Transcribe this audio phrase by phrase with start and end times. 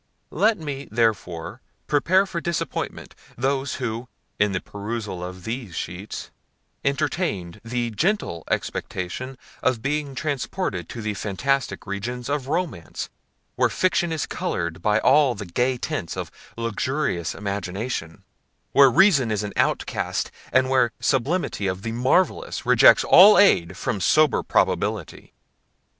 [0.31, 4.07] Let me, therefore, prepare for disappointment those who,
[4.39, 6.31] in the perusal of these sheets,
[6.83, 13.11] entertain the gentle expectation of being transported to the fantastic regions of Romance,
[13.55, 18.23] where Fiction is coloured by all the gay tints of luxurious Imagination,
[18.71, 23.77] where Reason is an outcast, and where the sublimity of the Marvellous rejects all aid
[23.77, 25.35] from sober Probability.